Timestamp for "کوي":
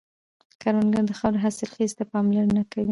2.71-2.79